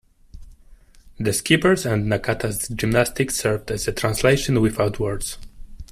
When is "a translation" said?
3.87-4.59